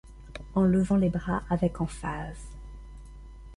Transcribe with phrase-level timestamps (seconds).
[0.55, 2.43] en levant les bras avec emphase.